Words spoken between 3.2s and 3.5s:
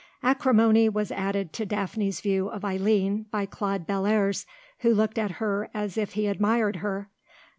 by